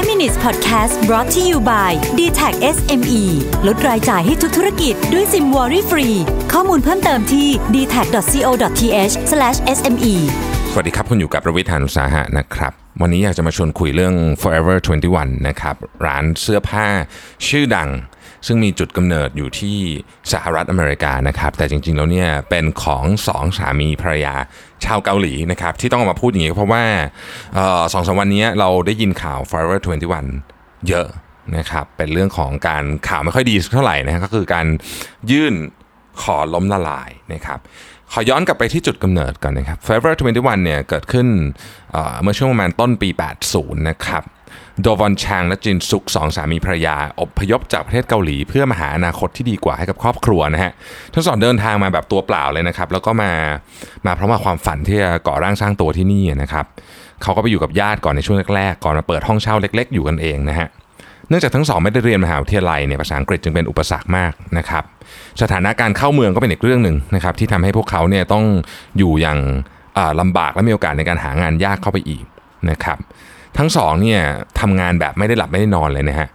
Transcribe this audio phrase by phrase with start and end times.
[0.00, 3.22] 5 minutes podcast brought to you by d t a c SME
[3.66, 6.08] ลดรายจ่ายให้ทุกธุรกิจด้วยซิมวอรี่ฟรี
[6.52, 9.12] ข้อมูลเพิ่มเติมที่ d t a c c o t h
[9.76, 10.14] s m e
[10.72, 14.76] สวัสดีครับ คุณอยู่กับประวิทยานุสาหะนะครับ วันนี้อยากจะมาชวนคุยเรื่อง Forever
[15.12, 16.86] 21 นะครับ ร้านเสื้อผ้า
[17.48, 17.88] ชื่อดัง
[18.46, 19.78] ซึ่งมีจุดกำเนิดอยู่ที่
[20.32, 24.34] สหรัฐอเมริกานะครับ แต่จริงๆแล้วเนี่ยเป็นของสองสามีภรรยา
[24.84, 26.84] ชาวเกาหลีนะครับ ที่ต้องออกมาพูดอย่างนี้เพราะว่า
[27.58, 29.78] ออสองสามวันนี้เราได้ยินข่าว Forever
[30.34, 31.08] 21 เยอะ
[31.56, 34.66] นะครับ เป็นเรื่องของการข่าวไม่ค่อยดีเท่าไหร่นะก็คือการ
[35.30, 35.54] ยื่น
[36.22, 37.58] ขอล้มละลายนะครับ
[38.12, 41.26] ขอย้อนกลับไปที่จุดกำเนิดก่อนนะครับ Forever 21 เนี่ยเกิดขึ้น
[41.92, 43.08] เออเมื่อช่วงประมาณต้นปี
[43.48, 44.22] 80 นะครับ
[44.82, 50.72] โดวอนชางและจินซุกสองสามีภรรยาอบพยพจากประเทศเกาหลี เพื่อมาหาอนาคตที่ดีกว่าให้กับครอบครัวนะฮะ
[51.14, 53.32] ทั้งสองเดินทางมาแบบตัวเปล่าเลยนะครับ แล้วก็มา
[54.06, 56.66] มาเพราะว่าความฝันที่จะก่อร่างสร้างตัวที่นี่นะครับ
[57.22, 60.68] เขาก็ไปอยู่กับญาติก่อนในช่วงแรกๆก่อนมาเปิดห้องเช่าเล็ก ๆ อยู่กันเองนะฮะ
[61.28, 64.84] เนื่องจากทั้งสองไม่ได้เรียนมหาวิทยาลัยเนี่ยภาษาอังกฤษจึงเป็นอุปสรรคมากนะครับ
[65.42, 68.44] สถานะการเข้าเมืองก็เป็นอีกเรื่องหนึ่งนะครับที่ทำให้พวกเขาเนี่ยต้อง
[68.98, 69.38] อยู่อย่าง
[69.98, 72.24] อ่าลำบากและมีโอกาสในการหางานยากเข้าไปอีก
[72.70, 72.98] นะครับ
[73.58, 74.20] ทั้งสองเนี่ย
[74.60, 76.28] ทำงานแบบไม่ได้หลับไม่ได้นอนเลยนะฮะ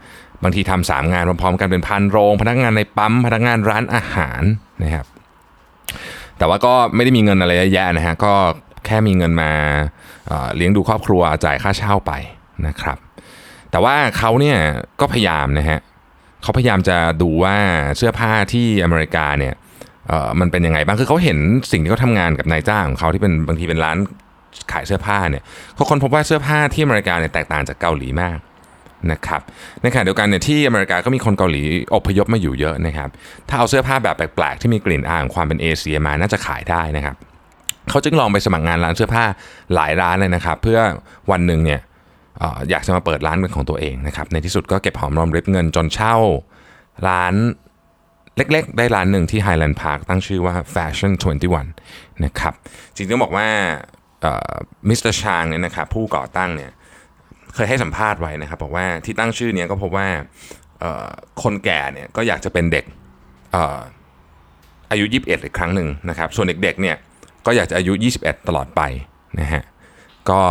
[0.43, 4.41] บางทีทำสามงานพร้อมๆกันเป็นพันโรง พนักงานในปั๊มพนักงานร้านอาหาร
[4.83, 5.05] นะครับ
[6.37, 8.33] แต่ว่าก็ไม่ได้มีเงินอะไรเยอะแยะนะฮะก็
[8.85, 9.51] แค่มีเงินมา
[10.27, 12.11] เเลี้ยงดูครอบครัวจ่ายค่าเช่าไป
[12.67, 12.97] นะครับ
[13.71, 14.57] แต่ว่าเขาเนี่ย
[14.99, 15.79] ก็พยายามนะฮะ
[16.41, 17.57] เขาพยายามจะดูว่า
[17.97, 19.53] เสื้อผ้าที่อเมริกาเนี่ย
[20.39, 21.37] มันเป็นยังไงบ้างคือเขาเห็น
[21.71, 23.97] สิ่งที่เขาทำงานกับนายจ้างของเขาที่เป็นบางทีเป็นร้าน
[24.71, 25.43] ขายเสื้อผ้าเนี่ย
[25.75, 28.37] เขาค้นพบว่าเสื้อผ้าที่อเมริกาเนี่ยแตกต่างจากเกาหลีมาก
[29.11, 29.41] นะครับ
[29.81, 31.63] ในขณะเดียวกันเนี่ยที่อเมริกาก็มีคนเกาหลี
[31.95, 33.09] อพยพมาอยู่เยอะนะครับ
[33.49, 37.15] ถ้าเอาเสื้อผ้าแบบแปลกๆที่มีกลิ่นอายของความเป็นเอเชียมาน่าจะขายได้นะครับ
[37.89, 39.25] เขาจึงลองไปสมัครงานร้านเสื้อผ้า
[39.75, 40.79] หลายร้านเลยนะครับ เพื่อ
[41.31, 41.81] วันหนึ่งเนี่ย
[42.69, 46.15] อยากจะมาเปิดร้านเป็นของตัวเองนะครับในที่สุดก็เก็บหอมรอมริบเงินจนเช่า
[47.07, 47.35] ร้าน
[48.37, 51.11] เล็กๆ ได้ร้านหนึ่งที่ Highland Park ตั้งชื่อว่า Fashion
[51.67, 52.53] 21 นะครับ
[52.95, 53.47] จริงต้องบอกว่า
[54.89, 56.71] มิสเตอร์ชางเนี่ยนะครับผู้ก่อตั้งเนี่ย
[57.55, 60.07] เคยให้สัมภาษณ์ไว้นะครับบอกว่าที่ตั้งชื่อเนี้ยก็พบว่า
[60.79, 61.07] เอ่อ
[61.43, 62.85] คนแก่เนี่ยก็อยากจะเป็นเด็ก
[63.51, 63.79] เอ่อ
[64.91, 66.95] อายุ 21อีกครั้งหนึ่งนะครับ ส่วนเด็กๆเนี่ย
[67.45, 68.81] ก็อยากจะอายุ 21 ตลอดไป
[69.39, 69.63] นะฮะ
[70.29, 70.41] ก็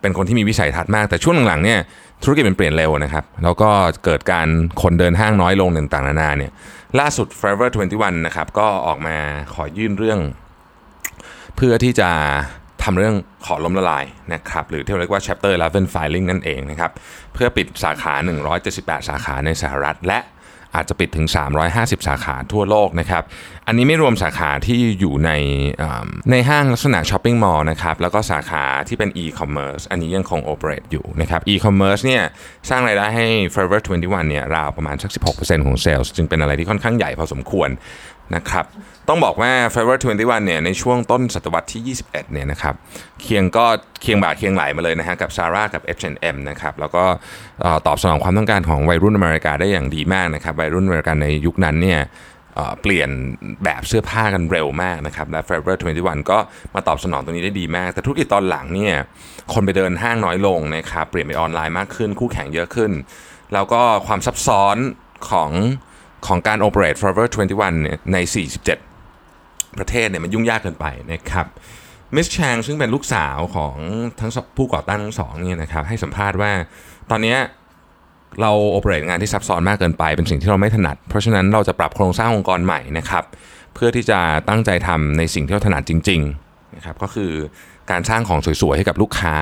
[0.00, 1.78] เป็นคนที่มีวิสัยทัศน์มาก แต่ช่วงหลังๆเนี่ย
[2.22, 3.70] ธุรกิจมันเปลี่ยนเร็วนะครับ แล้วก็
[4.04, 4.48] เกิดการ
[4.82, 6.52] คนเดินห้างน้อยลงต่างๆนานาเนี่ย
[7.00, 9.16] ล่าสุด Forever 21 นะครับก็ออกมา
[9.54, 10.20] ขอยื่นเรื่อง
[11.56, 12.10] เพื่อที่จะ
[12.84, 13.14] ทำเรื่อง
[13.46, 16.90] ขอล้มละลายนะครับหรือที่เรียกว่า chapter 11 filing นั่นเองนะครับ
[17.34, 18.14] เพื่อปิดสาขา
[18.62, 20.20] 178 สาขาในสหรัฐ และ
[20.76, 21.26] อาจจะปิดถึง
[21.66, 23.22] 350 สาขาทั่วโลกนะครับ
[23.66, 25.30] อันนี้ไม่รวมสาขาที่อยู่ใน
[26.30, 32.22] ในห้างลักษณะช้อปปิ้งมอลล์นะครับ แล้วก็สาขาที่เป็น e-commerce อันนี้ยังคงโอเปเรตอยู่นะครับ e-commerce เนี่ย
[32.68, 37.68] สร้างรายได้ให้ Forever 21 เนี่ยราวประมาณสัก 16%ของเซลล์จึงเป็นอะไรที่ค่อนข้างใหญ่พอสมควร
[38.36, 38.64] นะครับ
[39.08, 42.74] ต้องบอกว่า Forever 21เนี่ยในช่วงต้นศตวรรษที่ 21เนี่ยนะครับ
[43.22, 43.64] เคียงก็
[44.02, 47.04] เคียงบ่าเคียงไหลมาเลยนะฮะกับซาร่ากับ H&M นะครับแล้วก็
[47.86, 52.00] ตอบสนองความต้องการของวัยรุ่นอเมริกาได้อย่างดีมากนะครับวัยรุ่นอเมริกันในยุคนั้นเนี่ย
[52.54, 53.10] เอ่อเปลี่ยน
[53.64, 56.38] แบบเสื้อผ้ากันเร็วมากนะครับและ Forever 21 ก็
[56.74, 58.94] มาตอบสนองตรงนี้ได้ดีมาก แต่ธุรกิจตอนหลังเนี่ย
[59.52, 62.92] คนไปเดินห้างน้อยลงนะครับเปลี่ยนไปออนไลน์มากขึ้นคู่แข่งเยอะขึ้น
[63.54, 64.76] แล้วก็ความซับซ้อน
[65.30, 65.50] ของ
[66.26, 67.74] ของการ operate Forever 21น
[68.12, 68.16] ใน
[68.98, 71.46] 47 ประเทศเนี่ยมันยุ่งยากเกินไปนะครับ
[72.14, 73.76] มิสแชงซึ่งเป็นลูกสาวของ
[74.20, 76.52] ทั้งผู้ก่อตั้งทั้งสองเนี่ยนะครับให้สัมภาษณ์ว่า
[77.10, 77.36] ตอนนี้
[78.40, 83.24] เราโอเปเรตงานที่ซับซ้อนมากเกินไปเป็นสิ่งที่เราไม่ถนัด เพราะฉะนั้นเราจะปรับโครงสร้างองค์กรใหม่นะครับ
[83.74, 86.43] เพื่อที่จะตั้งใจทำในสิ่งที่เราถนัดจริงๆ
[86.76, 87.32] นะครับก็คือ
[87.90, 89.34] การสร้างของสวยๆให้กับลูกค้า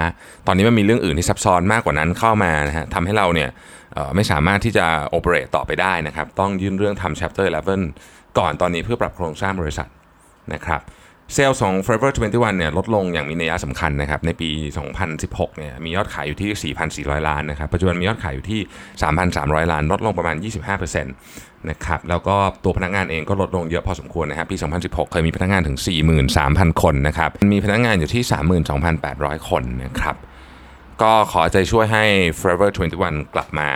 [0.47, 3.49] ตอนนี้มันมีเรื่องอื่นที่ซับซ้อนมากกว่านั้นเข้ามานะฮะทำให้เราเนี่ย
[4.15, 7.47] ไม่สามารถที่จะโอเปเรตต่อไปได้นะครับ ต้องยื่นเรื่องทำ chapter
[7.93, 9.89] 11 ก่อนตอนนี้เพื่อปรับโครงสร้างบริษัท
[10.55, 10.81] นะครับ
[11.35, 14.51] เซลล์ของ Forever 21 เนี่ยลดลงอย่างมีนัยสำคัญนะครับในปี
[15.03, 16.75] 2016 เนี่ยมียอดขายอยู่ที่
[17.07, 18.61] 4,400 ล้านนะครับปัจจุบันมียอดขายอยู่ที่
[19.17, 20.37] 3,300 ล้าน ลดลงประมาณ
[20.83, 25.77] 25%นะครับแล้วก็ตัวพนักงานเองก็ลดลงเยอะพอสมควรนะครับปี 2016 เคยมีพนักงานถึง
[26.31, 28.23] 43,000 คนนะครับมีพนักงานอยู่ที่
[29.01, 30.17] 32,800 คนนะครับ
[31.03, 32.05] ก็ขอใจช่วยให้
[32.39, 32.71] Forever
[33.03, 33.71] 21 กลับมา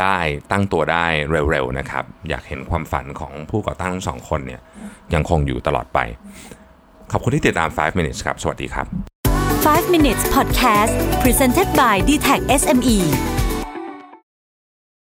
[0.00, 0.18] ได้
[0.50, 1.06] ตั้งตัวได้
[1.50, 4.60] เร็วๆนะครับ อยากเห็นความฝันของผู้ก่อตั้งทั้งสองคนเนี่ย
[5.14, 5.98] ยังคงอยู่ตลอดไป
[7.12, 8.86] ขอบคุณที่ติดตาม 5 minutes ครับ สวัสดีครับ
[9.66, 10.92] 5 minutes podcast
[11.22, 12.98] presented by d t a c SME